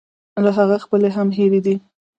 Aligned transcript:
له 0.43 0.51
هغه 0.57 0.77
خپلې 0.85 1.09
هم 1.15 1.27
هېرې 1.37 1.59
دي. 1.65 1.75